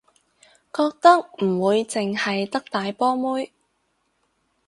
[0.73, 3.53] 覺得唔會淨係得大波妹